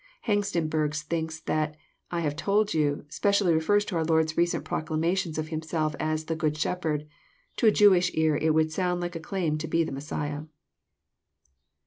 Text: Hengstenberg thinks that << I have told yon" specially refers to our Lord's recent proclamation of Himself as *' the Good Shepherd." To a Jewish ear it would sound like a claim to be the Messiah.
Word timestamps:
Hengstenberg 0.25 0.95
thinks 0.95 1.39
that 1.41 1.77
<< 1.93 1.99
I 2.11 2.21
have 2.21 2.35
told 2.35 2.73
yon" 2.73 3.05
specially 3.11 3.53
refers 3.53 3.85
to 3.85 3.95
our 3.97 4.03
Lord's 4.03 4.35
recent 4.35 4.65
proclamation 4.65 5.31
of 5.37 5.49
Himself 5.49 5.95
as 5.99 6.23
*' 6.25 6.25
the 6.25 6.35
Good 6.35 6.57
Shepherd." 6.57 7.05
To 7.57 7.67
a 7.67 7.71
Jewish 7.71 8.09
ear 8.15 8.35
it 8.35 8.55
would 8.55 8.71
sound 8.71 8.99
like 8.99 9.15
a 9.15 9.19
claim 9.19 9.59
to 9.59 9.67
be 9.67 9.83
the 9.83 9.91
Messiah. 9.91 10.45